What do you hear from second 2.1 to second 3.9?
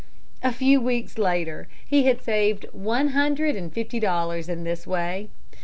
saved one hundred and